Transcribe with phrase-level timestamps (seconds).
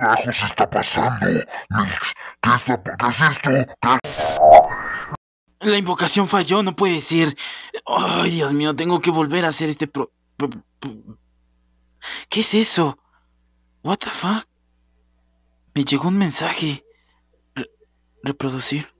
[0.00, 1.26] carajos está pasando?
[1.26, 3.50] Nix, ¿qué, está, ¿qué es esto?
[5.60, 7.34] La invocación falló, no puede ser.
[7.86, 10.10] Ay, Dios mío, tengo que volver a hacer este pro...
[12.28, 12.98] ¿Qué es eso?
[13.82, 14.46] What the fuck?
[15.74, 16.84] Me llegó un mensaje.
[17.54, 17.70] Re-
[18.22, 18.93] reproducir.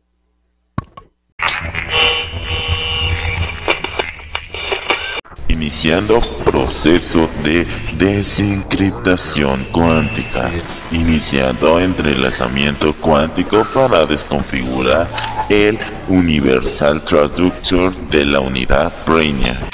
[5.65, 10.51] Iniciando proceso de desencriptación cuántica.
[10.93, 15.08] Iniciando entrelazamiento cuántico para desconfigurar
[15.49, 19.71] el Universal Traductor de la unidad Brainiac.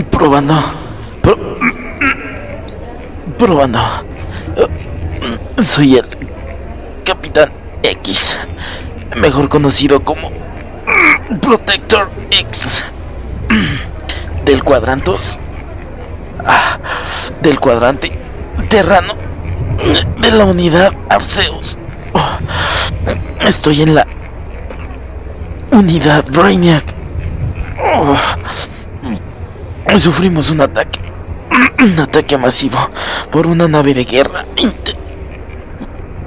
[0.00, 0.54] Probando.
[1.20, 1.58] Pro-
[3.38, 3.78] probando.
[5.62, 6.06] Soy el
[7.04, 7.50] Capitán
[7.82, 8.36] X.
[9.16, 10.30] Mejor conocido como
[11.42, 12.82] Protector X.
[14.46, 15.38] Del cuadrantos.
[16.46, 16.78] Ah,
[17.42, 18.10] del cuadrante
[18.70, 19.12] terrano.
[20.20, 21.78] De la unidad Arceus.
[23.40, 24.06] Estoy en la
[25.70, 26.84] unidad Brainiac.
[29.98, 31.00] Sufrimos un ataque.
[31.82, 32.78] Un ataque masivo
[33.30, 34.44] por una nave de guerra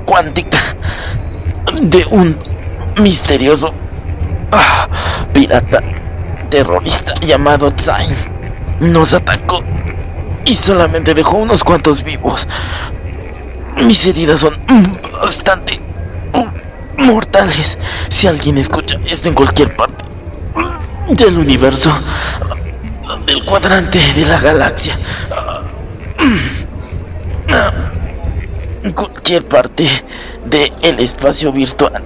[0.06, 0.60] cuántica
[1.82, 2.38] de un
[2.98, 3.74] misterioso
[4.52, 4.88] ah,
[5.34, 5.82] pirata
[6.50, 8.16] terrorista llamado Zayn.
[8.80, 9.64] Nos atacó
[10.46, 12.48] y solamente dejó unos cuantos vivos.
[13.78, 14.56] Mis heridas son
[15.22, 15.80] bastante
[16.98, 17.78] mortales.
[18.10, 20.06] Si alguien escucha esto en cualquier parte
[21.10, 21.92] del universo,
[23.46, 24.98] cuadrante de la galaxia.
[28.84, 29.88] En cualquier parte
[30.46, 32.04] del espacio virtual.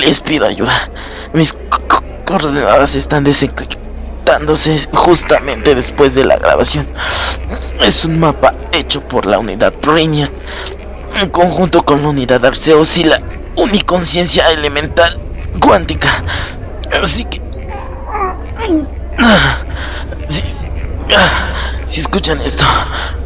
[0.00, 0.90] Les pido ayuda.
[1.32, 6.86] Mis co- co- coordenadas están desencriptándose justamente después de la grabación.
[7.80, 10.30] Es un mapa hecho por la unidad Brainiac
[11.20, 13.20] en conjunto con la unidad Arceus y la
[13.56, 15.18] uniconciencia elemental
[15.60, 16.08] cuántica.
[17.02, 17.40] Así que
[21.84, 22.64] si escuchan esto,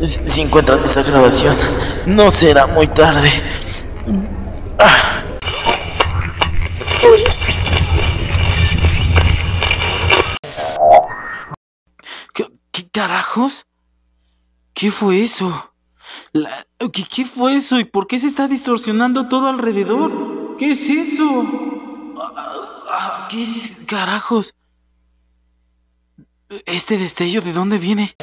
[0.02, 1.54] si, encuentran esta grabación,
[2.06, 3.30] no será muy tarde.
[4.78, 5.22] Ah.
[12.34, 13.66] ¿Qué, qué carajos?
[14.74, 15.72] ¿Qué fue eso?
[16.92, 17.78] ¿qué, ¿Qué fue eso?
[17.78, 20.56] ¿Y por qué se está distorsionando todo alrededor?
[20.58, 22.14] ¿Qué es eso?
[22.18, 22.32] Ah,
[22.90, 24.54] ah, ¿Qué es carajos?
[26.66, 28.14] ¿Este destello de dónde viene?